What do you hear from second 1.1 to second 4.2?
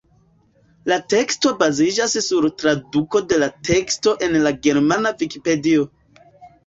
teksto baziĝas sur traduko de la teksto